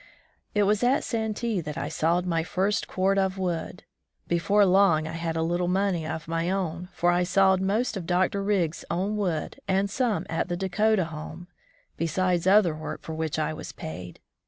[0.55, 3.83] It was at Santee that I sawed my first cord of wood.
[4.27, 8.07] Before long I had a little money of my own, for I sawed most of
[8.07, 8.41] Dr.
[8.41, 11.49] Riggs's own wood and some at the Dakota Home,
[11.97, 14.19] besides other work for which I was paid.